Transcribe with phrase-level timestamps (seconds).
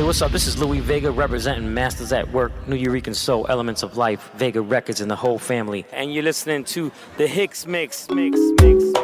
[0.00, 0.32] Hey, what's up?
[0.32, 5.02] This is Louie Vega representing Masters at Work, Nuyorican Soul, Elements of Life, Vega Records,
[5.02, 5.84] and the whole family.
[5.92, 8.99] And you're listening to the Hicks Mix, Mix, Mix.